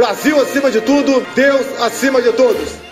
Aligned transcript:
Brasil 0.00 0.40
acima 0.40 0.70
de 0.70 0.80
tudo, 0.80 1.20
Deus 1.36 1.60
acima 1.82 2.22
de 2.22 2.32
todos. 2.32 2.89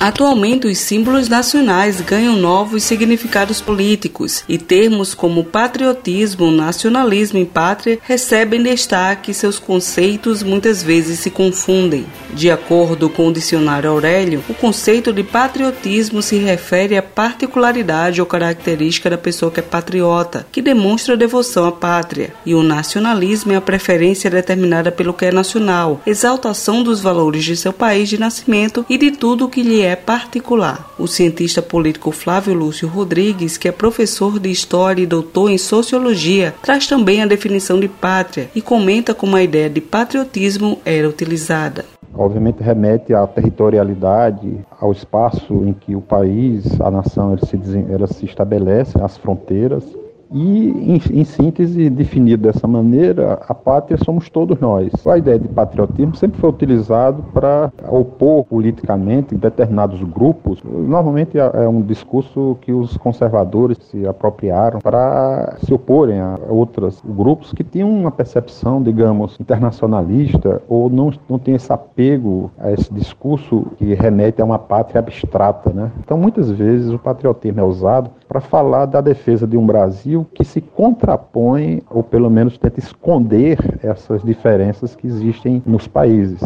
Atualmente, 0.00 0.66
os 0.66 0.78
símbolos 0.78 1.28
nacionais 1.28 2.00
ganham 2.00 2.34
novos 2.34 2.84
significados 2.84 3.60
políticos 3.60 4.42
e 4.48 4.56
termos 4.56 5.12
como 5.12 5.44
patriotismo, 5.44 6.50
nacionalismo 6.50 7.38
e 7.38 7.44
pátria 7.44 7.98
recebem 8.04 8.62
destaque 8.62 9.30
e 9.30 9.34
seus 9.34 9.58
conceitos 9.58 10.42
muitas 10.42 10.82
vezes 10.82 11.18
se 11.18 11.30
confundem. 11.30 12.06
De 12.32 12.50
acordo 12.50 13.10
com 13.10 13.28
o 13.28 13.32
dicionário 13.32 13.90
Aurélio, 13.90 14.42
o 14.48 14.54
conceito 14.54 15.12
de 15.12 15.22
patriotismo 15.22 16.22
se 16.22 16.38
refere 16.38 16.96
à 16.96 17.02
particularidade 17.02 18.22
ou 18.22 18.26
característica 18.26 19.10
da 19.10 19.18
pessoa 19.18 19.52
que 19.52 19.60
é 19.60 19.62
patriota, 19.62 20.46
que 20.50 20.62
demonstra 20.62 21.14
devoção 21.14 21.66
à 21.66 21.72
pátria, 21.72 22.32
e 22.46 22.54
o 22.54 22.62
nacionalismo 22.62 23.52
é 23.52 23.56
a 23.56 23.60
preferência 23.60 24.30
determinada 24.30 24.90
pelo 24.90 25.12
que 25.12 25.26
é 25.26 25.30
nacional, 25.30 26.00
exaltação 26.06 26.82
dos 26.82 27.02
valores 27.02 27.44
de 27.44 27.54
seu 27.54 27.72
país 27.72 28.08
de 28.08 28.18
nascimento 28.18 28.86
e 28.88 28.96
de 28.96 29.10
tudo 29.10 29.44
o 29.44 29.48
que 29.50 29.62
lhe 29.62 29.82
é 29.82 29.89
é 29.90 29.96
particular. 29.96 30.94
O 30.98 31.06
cientista 31.06 31.60
político 31.60 32.10
Flávio 32.10 32.54
Lúcio 32.54 32.88
Rodrigues, 32.88 33.56
que 33.56 33.68
é 33.68 33.72
professor 33.72 34.38
de 34.38 34.50
História 34.50 35.02
e 35.02 35.06
doutor 35.06 35.50
em 35.50 35.58
Sociologia, 35.58 36.54
traz 36.62 36.86
também 36.86 37.22
a 37.22 37.26
definição 37.26 37.78
de 37.78 37.88
pátria 37.88 38.48
e 38.54 38.62
comenta 38.62 39.14
como 39.14 39.36
a 39.36 39.42
ideia 39.42 39.68
de 39.68 39.80
patriotismo 39.80 40.78
era 40.84 41.08
utilizada. 41.08 41.84
Obviamente 42.14 42.62
remete 42.62 43.14
à 43.14 43.26
territorialidade, 43.26 44.58
ao 44.80 44.92
espaço 44.92 45.64
em 45.64 45.72
que 45.72 45.94
o 45.94 46.00
país, 46.00 46.80
a 46.80 46.90
nação, 46.90 47.32
ela 47.32 47.46
se, 47.46 47.58
ela 47.88 48.06
se 48.06 48.24
estabelece, 48.24 49.00
as 49.00 49.16
fronteiras, 49.16 49.84
e, 50.32 50.70
em, 50.70 51.20
em, 51.20 51.24
síntese, 51.24 51.90
definido 51.90 52.44
dessa 52.44 52.66
maneira, 52.66 53.40
a 53.48 53.54
pátria 53.54 53.98
somos 54.04 54.28
todos 54.28 54.60
nós. 54.60 54.92
A 55.06 55.18
ideia 55.18 55.38
de 55.38 55.48
patriotismo 55.48 56.14
sempre 56.14 56.40
foi 56.40 56.50
utilizado 56.50 57.22
para 57.32 57.72
opor 57.88 58.44
politicamente 58.44 59.34
determinados 59.34 60.00
grupos. 60.02 60.62
Normalmente 60.62 61.38
é, 61.38 61.50
é 61.64 61.68
um 61.68 61.82
discurso 61.82 62.56
que 62.60 62.72
os 62.72 62.96
conservadores 62.96 63.78
se 63.90 64.06
apropriaram 64.06 64.78
para 64.78 65.56
se 65.64 65.74
oporem 65.74 66.20
a 66.20 66.38
outros 66.48 67.02
grupos 67.04 67.52
que 67.52 67.64
tinham 67.64 67.90
uma 67.90 68.10
percepção, 68.10 68.80
digamos, 68.80 69.36
internacionalista 69.40 70.62
ou 70.68 70.88
não, 70.88 71.12
não 71.28 71.38
tem 71.38 71.54
esse 71.54 71.72
apego 71.72 72.50
a 72.58 72.70
esse 72.70 72.92
discurso 72.92 73.66
que 73.76 73.94
remete 73.94 74.40
a 74.40 74.44
uma 74.44 74.58
pátria 74.58 75.00
abstrata. 75.00 75.70
Né? 75.70 75.90
Então, 75.98 76.16
muitas 76.16 76.50
vezes, 76.50 76.92
o 76.92 76.98
patriotismo 76.98 77.60
é 77.60 77.64
usado 77.64 78.10
para 78.30 78.40
falar 78.40 78.86
da 78.86 79.00
defesa 79.00 79.44
de 79.44 79.56
um 79.56 79.66
Brasil 79.66 80.24
que 80.32 80.44
se 80.44 80.60
contrapõe, 80.60 81.82
ou 81.90 82.00
pelo 82.00 82.30
menos 82.30 82.56
tenta 82.56 82.78
esconder 82.78 83.58
essas 83.82 84.22
diferenças 84.22 84.94
que 84.94 85.08
existem 85.08 85.60
nos 85.66 85.88
países. 85.88 86.40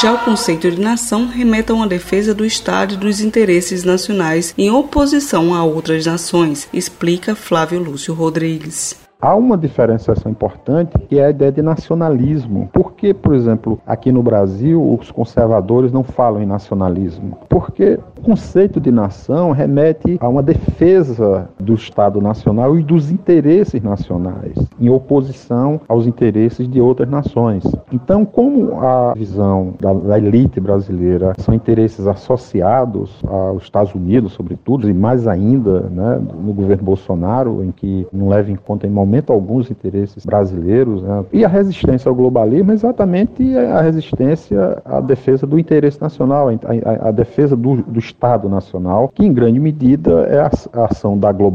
Já 0.00 0.14
o 0.14 0.18
conceito 0.24 0.70
de 0.70 0.80
nação 0.80 1.26
remete 1.26 1.72
a 1.72 1.74
uma 1.74 1.86
defesa 1.88 2.32
do 2.32 2.44
Estado 2.44 2.94
e 2.94 2.96
dos 2.96 3.20
interesses 3.20 3.82
nacionais 3.82 4.54
em 4.56 4.70
oposição 4.70 5.52
a 5.52 5.64
outras 5.64 6.06
nações, 6.06 6.68
explica 6.72 7.34
Flávio 7.34 7.82
Lúcio 7.82 8.14
Rodrigues. 8.14 9.01
Há 9.24 9.36
uma 9.36 9.56
diferenciação 9.56 10.32
importante 10.32 10.98
que 10.98 11.20
é 11.20 11.26
a 11.26 11.30
ideia 11.30 11.52
de 11.52 11.62
nacionalismo. 11.62 12.68
Por 12.72 12.94
que, 12.94 13.14
por 13.14 13.36
exemplo, 13.36 13.80
aqui 13.86 14.10
no 14.10 14.20
Brasil 14.20 14.82
os 15.00 15.12
conservadores 15.12 15.92
não 15.92 16.02
falam 16.02 16.42
em 16.42 16.46
nacionalismo? 16.46 17.38
Porque 17.48 18.00
o 18.18 18.20
conceito 18.22 18.80
de 18.80 18.90
nação 18.90 19.52
remete 19.52 20.18
a 20.20 20.28
uma 20.28 20.42
defesa 20.42 21.48
do 21.62 21.74
Estado 21.74 22.20
Nacional 22.20 22.78
e 22.78 22.82
dos 22.82 23.10
interesses 23.10 23.82
nacionais, 23.82 24.54
em 24.80 24.90
oposição 24.90 25.80
aos 25.88 26.06
interesses 26.06 26.68
de 26.68 26.80
outras 26.80 27.08
nações. 27.08 27.64
Então, 27.92 28.24
como 28.24 28.80
a 28.80 29.14
visão 29.14 29.74
da, 29.80 29.92
da 29.92 30.18
elite 30.18 30.60
brasileira 30.60 31.32
são 31.38 31.54
interesses 31.54 32.06
associados 32.06 33.22
aos 33.26 33.62
Estados 33.62 33.94
Unidos, 33.94 34.32
sobretudo, 34.32 34.88
e 34.88 34.94
mais 34.94 35.26
ainda 35.26 35.80
né, 35.80 36.20
no 36.42 36.52
governo 36.52 36.84
Bolsonaro, 36.84 37.64
em 37.64 37.70
que 37.70 38.06
não 38.12 38.28
leva 38.28 38.50
em 38.50 38.56
conta 38.56 38.86
em 38.86 38.90
momento 38.90 39.32
alguns 39.32 39.70
interesses 39.70 40.24
brasileiros. 40.24 41.02
Né? 41.02 41.24
E 41.32 41.44
a 41.44 41.48
resistência 41.48 42.08
ao 42.08 42.14
globalismo 42.14 42.70
é 42.70 42.74
exatamente 42.74 43.56
a 43.56 43.80
resistência 43.80 44.82
à 44.84 45.00
defesa 45.00 45.46
do 45.46 45.58
interesse 45.58 46.00
nacional, 46.00 46.48
a, 46.48 46.52
a, 46.52 47.08
a 47.08 47.10
defesa 47.10 47.56
do, 47.56 47.76
do, 47.82 47.98
Estado 47.98 48.48
nacional, 48.48 49.10
que 49.14 49.24
em 49.24 49.32
grande 49.32 49.60
medida 49.60 50.22
é 50.28 50.40
a, 50.40 50.50
a 50.72 50.84
ação 50.86 51.16
da 51.16 51.30
globalização, 51.30 51.51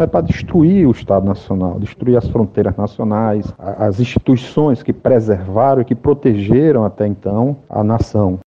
é 0.00 0.06
para 0.06 0.20
destruir 0.20 0.86
o 0.86 0.90
Estado 0.90 1.26
nacional, 1.26 1.78
destruir 1.78 2.16
as 2.16 2.28
fronteiras 2.28 2.76
nacionais, 2.76 3.52
as 3.58 4.00
instituições 4.00 4.82
que 4.82 4.92
preservaram 4.92 5.82
e 5.82 5.84
que 5.84 5.94
protegeram 5.94 6.84
até 6.84 7.06
então 7.06 7.56
a 7.68 7.82
nação. 7.82 8.38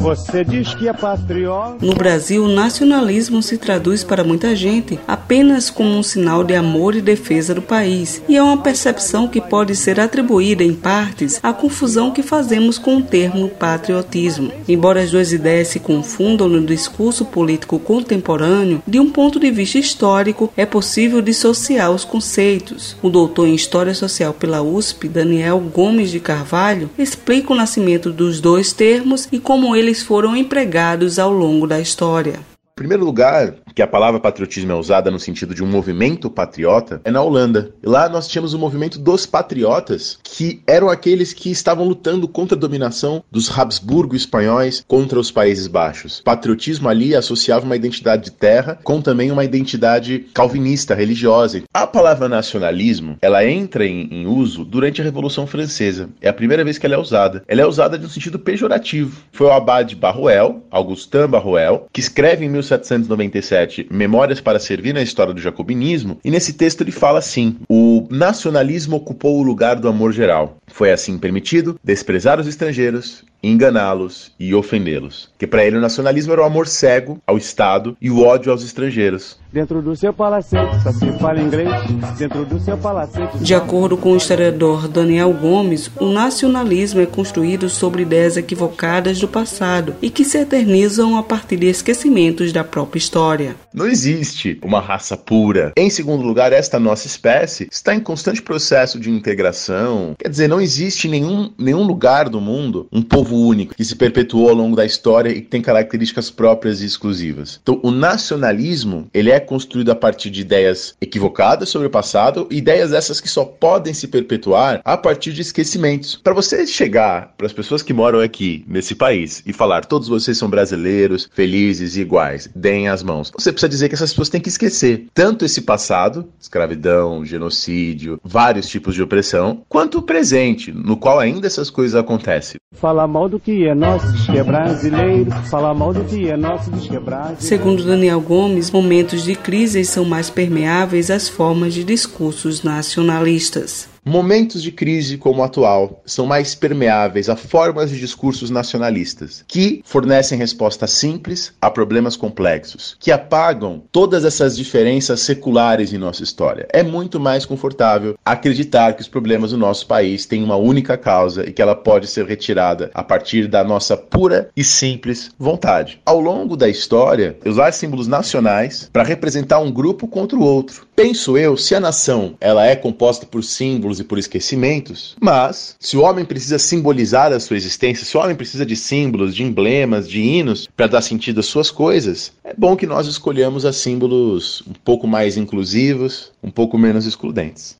Você 0.00 0.42
diz 0.42 0.74
que 0.74 0.88
é 0.88 0.94
patriota. 0.94 1.84
No 1.84 1.94
Brasil, 1.94 2.44
o 2.44 2.48
nacionalismo 2.48 3.42
se 3.42 3.58
traduz 3.58 4.02
para 4.02 4.24
muita 4.24 4.56
gente 4.56 4.98
apenas 5.06 5.68
como 5.68 5.90
um 5.90 6.02
sinal 6.02 6.42
de 6.42 6.54
amor 6.54 6.94
e 6.94 7.02
defesa 7.02 7.54
do 7.54 7.60
país, 7.60 8.22
e 8.26 8.34
é 8.34 8.42
uma 8.42 8.56
percepção 8.56 9.28
que 9.28 9.42
pode 9.42 9.76
ser 9.76 10.00
atribuída 10.00 10.64
em 10.64 10.72
partes 10.72 11.38
à 11.42 11.52
confusão 11.52 12.12
que 12.12 12.22
fazemos 12.22 12.78
com 12.78 12.96
o 12.96 13.02
termo 13.02 13.50
patriotismo. 13.50 14.50
Embora 14.66 15.02
as 15.02 15.10
duas 15.10 15.34
ideias 15.34 15.68
se 15.68 15.78
confundam 15.78 16.48
no 16.48 16.64
discurso 16.64 17.26
político 17.26 17.78
contemporâneo, 17.78 18.82
de 18.86 18.98
um 18.98 19.10
ponto 19.10 19.38
de 19.38 19.50
vista 19.50 19.78
histórico, 19.78 20.50
é 20.56 20.64
possível 20.64 21.20
dissociar 21.20 21.90
os 21.90 22.06
conceitos. 22.06 22.96
O 23.02 23.10
doutor 23.10 23.46
em 23.46 23.54
História 23.54 23.92
Social 23.92 24.32
pela 24.32 24.62
USP, 24.62 25.08
Daniel 25.08 25.60
Gomes 25.60 26.10
de 26.10 26.20
Carvalho, 26.20 26.88
explica 26.98 27.52
o 27.52 27.56
nascimento 27.56 28.10
dos 28.10 28.40
dois 28.40 28.72
termos 28.72 29.28
e 29.30 29.38
como 29.38 29.76
eles 29.76 29.89
eles 29.90 30.02
foram 30.04 30.36
empregados 30.36 31.18
ao 31.18 31.32
longo 31.32 31.66
da 31.66 31.80
história. 31.80 32.34
Em 32.34 32.74
primeiro 32.76 33.04
lugar, 33.04 33.54
que 33.74 33.82
a 33.82 33.86
palavra 33.86 34.20
patriotismo 34.20 34.72
é 34.72 34.74
usada 34.74 35.10
no 35.10 35.18
sentido 35.18 35.54
de 35.54 35.62
um 35.62 35.66
movimento 35.66 36.30
patriota, 36.30 37.00
é 37.04 37.10
na 37.10 37.22
Holanda. 37.22 37.74
E 37.82 37.88
lá 37.88 38.08
nós 38.08 38.26
tínhamos 38.26 38.54
o 38.54 38.58
movimento 38.58 38.98
dos 38.98 39.26
patriotas, 39.26 40.18
que 40.22 40.62
eram 40.66 40.88
aqueles 40.88 41.32
que 41.32 41.50
estavam 41.50 41.86
lutando 41.86 42.26
contra 42.26 42.56
a 42.56 42.60
dominação 42.60 43.22
dos 43.30 43.50
Habsburgo 43.56 44.16
espanhóis 44.16 44.84
contra 44.86 45.18
os 45.18 45.30
Países 45.30 45.66
Baixos. 45.66 46.20
Patriotismo 46.24 46.88
ali 46.88 47.14
associava 47.14 47.64
uma 47.64 47.76
identidade 47.76 48.24
de 48.24 48.32
terra 48.32 48.78
com 48.82 49.00
também 49.00 49.30
uma 49.30 49.44
identidade 49.44 50.26
calvinista, 50.34 50.94
religiosa. 50.94 51.62
A 51.72 51.86
palavra 51.86 52.28
nacionalismo, 52.28 53.16
ela 53.20 53.44
entra 53.44 53.86
em, 53.86 54.08
em 54.10 54.26
uso 54.26 54.64
durante 54.64 55.00
a 55.00 55.04
Revolução 55.04 55.46
Francesa. 55.46 56.08
É 56.20 56.28
a 56.28 56.32
primeira 56.32 56.64
vez 56.64 56.78
que 56.78 56.86
ela 56.86 56.94
é 56.94 56.98
usada. 56.98 57.42
Ela 57.46 57.62
é 57.62 57.66
usada 57.66 57.98
no 57.98 58.08
sentido 58.08 58.38
pejorativo. 58.38 59.22
Foi 59.32 59.46
o 59.46 59.52
abade 59.52 59.94
Barruel, 59.94 60.62
Augustin 60.70 61.26
Barruel, 61.28 61.86
que 61.92 62.00
escreve 62.00 62.44
em 62.44 62.48
1797 62.48 63.59
Memórias 63.90 64.40
para 64.40 64.58
Servir 64.58 64.92
na 64.92 65.02
História 65.02 65.34
do 65.34 65.40
Jacobinismo, 65.40 66.18
e 66.24 66.30
nesse 66.30 66.52
texto 66.52 66.82
ele 66.82 66.92
fala 66.92 67.18
assim: 67.18 67.56
o 67.68 68.06
nacionalismo 68.10 68.96
ocupou 68.96 69.38
o 69.38 69.42
lugar 69.42 69.76
do 69.76 69.88
amor 69.88 70.12
geral. 70.12 70.56
Foi 70.66 70.92
assim 70.92 71.18
permitido 71.18 71.78
desprezar 71.82 72.40
os 72.40 72.46
estrangeiros, 72.46 73.24
enganá-los 73.42 74.32
e 74.38 74.54
ofendê-los. 74.54 75.30
Que 75.38 75.46
para 75.46 75.64
ele 75.64 75.78
o 75.78 75.80
nacionalismo 75.80 76.32
era 76.32 76.42
o 76.42 76.44
amor 76.44 76.66
cego 76.66 77.18
ao 77.26 77.38
Estado 77.38 77.96
e 78.00 78.10
o 78.10 78.22
ódio 78.22 78.52
aos 78.52 78.62
estrangeiros. 78.62 79.38
Dentro 79.52 79.82
do 79.82 79.96
seu 79.96 80.12
palacete, 80.12 80.80
só 80.82 80.92
se 80.92 81.10
fala 81.18 81.40
inglês. 81.40 81.68
Dentro 82.16 82.44
do 82.44 82.60
seu 82.60 82.78
palacete. 82.78 83.38
De 83.38 83.54
acordo 83.54 83.96
com 83.96 84.12
o 84.12 84.16
historiador 84.16 84.86
Daniel 84.86 85.32
Gomes, 85.32 85.90
o 85.98 86.06
nacionalismo 86.06 87.00
é 87.00 87.06
construído 87.06 87.68
sobre 87.68 88.02
ideias 88.02 88.36
equivocadas 88.36 89.18
do 89.18 89.26
passado 89.26 89.94
e 90.00 90.08
que 90.08 90.24
se 90.24 90.38
eternizam 90.38 91.16
a 91.16 91.22
partir 91.22 91.56
de 91.56 91.66
esquecimentos 91.66 92.52
da 92.52 92.62
própria 92.62 92.98
história. 92.98 93.56
Não 93.72 93.86
existe 93.86 94.58
uma 94.62 94.80
raça 94.80 95.16
pura. 95.16 95.72
Em 95.76 95.88
segundo 95.88 96.24
lugar, 96.24 96.52
esta 96.52 96.80
nossa 96.80 97.06
espécie 97.06 97.68
está 97.70 97.94
em 97.94 98.00
constante 98.00 98.42
processo 98.42 98.98
de 98.98 99.10
integração. 99.10 100.16
Quer 100.18 100.28
dizer, 100.28 100.48
não 100.48 100.60
existe 100.60 101.06
nenhum, 101.06 101.52
nenhum 101.56 101.84
lugar 101.84 102.28
do 102.28 102.40
mundo 102.40 102.88
um 102.90 103.00
povo 103.00 103.36
único 103.36 103.74
que 103.74 103.84
se 103.84 103.94
perpetuou 103.94 104.48
ao 104.48 104.56
longo 104.56 104.74
da 104.74 104.84
história 104.84 105.30
e 105.30 105.40
que 105.40 105.48
tem 105.48 105.62
características 105.62 106.30
próprias 106.30 106.82
e 106.82 106.86
exclusivas. 106.86 107.60
Então, 107.62 107.78
o 107.84 107.92
nacionalismo 107.92 109.08
ele 109.14 109.30
é 109.30 109.38
construído 109.38 109.92
a 109.92 109.94
partir 109.94 110.30
de 110.30 110.40
ideias 110.40 110.96
equivocadas 111.00 111.68
sobre 111.68 111.86
o 111.86 111.90
passado, 111.90 112.48
ideias 112.50 112.92
essas 112.92 113.20
que 113.20 113.28
só 113.28 113.44
podem 113.44 113.94
se 113.94 114.08
perpetuar 114.08 114.80
a 114.84 114.96
partir 114.96 115.32
de 115.32 115.42
esquecimentos. 115.42 116.16
Para 116.16 116.34
você 116.34 116.66
chegar 116.66 117.34
para 117.38 117.46
as 117.46 117.52
pessoas 117.52 117.82
que 117.82 117.92
moram 117.92 118.18
aqui 118.18 118.64
nesse 118.66 118.96
país 118.96 119.44
e 119.46 119.52
falar 119.52 119.84
todos 119.84 120.08
vocês 120.08 120.36
são 120.36 120.50
brasileiros, 120.50 121.30
felizes 121.32 121.94
e 121.94 122.00
iguais, 122.00 122.50
deem 122.54 122.88
as 122.88 123.04
mãos. 123.04 123.30
Você 123.38 123.52
precisa 123.60 123.68
dizer 123.68 123.88
que 123.88 123.94
essas 123.94 124.10
pessoas 124.10 124.28
têm 124.28 124.40
que 124.40 124.48
esquecer 124.48 125.06
tanto 125.12 125.44
esse 125.44 125.60
passado, 125.60 126.26
escravidão, 126.40 127.24
genocídio, 127.24 128.18
vários 128.24 128.68
tipos 128.68 128.94
de 128.94 129.02
opressão, 129.02 129.62
quanto 129.68 129.98
o 129.98 130.02
presente, 130.02 130.72
no 130.72 130.96
qual 130.96 131.18
ainda 131.18 131.46
essas 131.46 131.68
coisas 131.68 131.94
acontecem. 131.94 132.56
Fala 132.74 133.06
mal 133.06 133.28
do 133.28 133.38
que 133.38 133.66
é 133.66 133.74
nosso, 133.74 134.10
diz 134.12 134.26
que 134.26 134.38
é 134.38 134.44
brasileiro. 134.44 135.30
Fala 135.50 135.74
mal 135.74 135.92
do 135.92 136.04
que 136.04 136.28
é 136.28 136.36
nosso, 136.36 136.70
diz 136.70 136.86
que 136.86 136.96
é 136.96 137.00
brasileiro. 137.00 137.42
Segundo 137.42 137.84
Daniel 137.84 138.20
Gomes, 138.20 138.70
momentos 138.70 139.24
de 139.24 139.34
crise 139.34 139.84
são 139.84 140.04
mais 140.04 140.30
permeáveis 140.30 141.10
às 141.10 141.28
formas 141.28 141.74
de 141.74 141.84
discursos 141.84 142.62
nacionalistas. 142.62 143.88
Momentos 144.04 144.62
de 144.62 144.72
crise 144.72 145.18
como 145.18 145.40
o 145.40 145.44
atual 145.44 146.02
são 146.06 146.24
mais 146.24 146.54
permeáveis 146.54 147.28
a 147.28 147.36
formas 147.36 147.90
de 147.90 148.00
discursos 148.00 148.48
nacionalistas, 148.48 149.44
que 149.46 149.82
fornecem 149.84 150.38
respostas 150.38 150.92
simples 150.92 151.52
a 151.60 151.70
problemas 151.70 152.16
complexos, 152.16 152.96
que 152.98 153.12
apagam 153.12 153.82
todas 153.92 154.24
essas 154.24 154.56
diferenças 154.56 155.20
seculares 155.20 155.92
em 155.92 155.98
nossa 155.98 156.22
história. 156.22 156.66
É 156.72 156.82
muito 156.82 157.20
mais 157.20 157.44
confortável 157.44 158.16
acreditar 158.24 158.94
que 158.94 159.02
os 159.02 159.08
problemas 159.08 159.50
do 159.50 159.58
nosso 159.58 159.86
país 159.86 160.24
têm 160.24 160.42
uma 160.42 160.56
única 160.56 160.96
causa 160.96 161.46
e 161.46 161.52
que 161.52 161.60
ela 161.60 161.76
pode 161.76 162.06
ser 162.06 162.24
retirada 162.24 162.90
a 162.94 163.04
partir 163.04 163.48
da 163.48 163.62
nossa 163.62 163.98
pura 163.98 164.48
e 164.56 164.64
simples 164.64 165.30
vontade. 165.38 166.00
Ao 166.06 166.18
longo 166.18 166.56
da 166.56 166.70
história, 166.70 167.36
usar 167.44 167.72
símbolos 167.72 168.08
nacionais 168.08 168.88
para 168.90 169.02
representar 169.02 169.58
um 169.58 169.70
grupo 169.70 170.08
contra 170.08 170.38
o 170.38 170.42
outro. 170.42 170.88
Penso 171.02 171.38
eu, 171.38 171.56
se 171.56 171.74
a 171.74 171.80
nação 171.80 172.34
ela 172.38 172.66
é 172.66 172.76
composta 172.76 173.24
por 173.24 173.42
símbolos 173.42 174.00
e 174.00 174.04
por 174.04 174.18
esquecimentos, 174.18 175.16
mas 175.18 175.74
se 175.80 175.96
o 175.96 176.02
homem 176.02 176.26
precisa 176.26 176.58
simbolizar 176.58 177.32
a 177.32 177.40
sua 177.40 177.56
existência, 177.56 178.04
se 178.04 178.14
o 178.18 178.20
homem 178.20 178.36
precisa 178.36 178.66
de 178.66 178.76
símbolos, 178.76 179.34
de 179.34 179.42
emblemas, 179.42 180.06
de 180.06 180.20
hinos 180.20 180.68
para 180.76 180.86
dar 180.86 181.00
sentido 181.00 181.40
às 181.40 181.46
suas 181.46 181.70
coisas, 181.70 182.34
é 182.44 182.52
bom 182.52 182.76
que 182.76 182.86
nós 182.86 183.06
escolhamos 183.06 183.64
a 183.64 183.72
símbolos 183.72 184.62
um 184.68 184.74
pouco 184.74 185.06
mais 185.06 185.38
inclusivos, 185.38 186.32
um 186.42 186.50
pouco 186.50 186.76
menos 186.76 187.06
excludentes. 187.06 187.76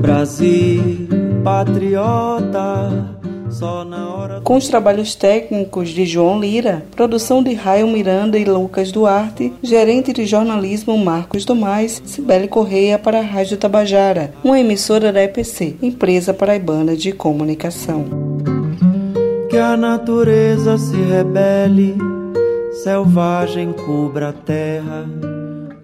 Brasil, 0.00 1.08
patriota 1.42 3.13
com 4.42 4.56
os 4.56 4.68
trabalhos 4.68 5.14
técnicos 5.14 5.90
de 5.90 6.04
João 6.04 6.40
Lira, 6.40 6.84
produção 6.94 7.42
de 7.42 7.52
Raio 7.54 7.88
Miranda 7.88 8.38
e 8.38 8.44
Lucas 8.44 8.90
Duarte, 8.90 9.52
gerente 9.62 10.12
de 10.12 10.26
jornalismo 10.26 10.96
Marcos 10.98 11.44
Tomás, 11.44 12.02
Cibele 12.04 12.48
Correia 12.48 12.98
para 12.98 13.18
a 13.18 13.22
Rádio 13.22 13.56
Tabajara, 13.56 14.34
uma 14.42 14.58
emissora 14.58 15.12
da 15.12 15.22
EPC, 15.22 15.76
Empresa 15.82 16.34
Paraibana 16.34 16.96
de 16.96 17.12
Comunicação. 17.12 18.04
Que 19.48 19.58
a 19.58 19.76
natureza 19.76 20.76
se 20.78 20.96
rebele, 20.96 21.96
selvagem 22.82 23.72
cubra 23.72 24.30
a 24.30 24.32
terra, 24.32 25.08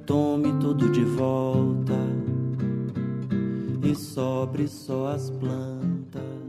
tome 0.05 0.53
tudo 0.61 0.91
de 0.91 1.05
volta 1.05 1.95
e 3.83 3.95
sobre 3.95 4.67
só 4.69 5.09
as 5.15 5.31
plantas 5.31 6.40